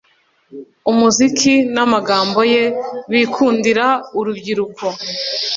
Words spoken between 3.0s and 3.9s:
bikundira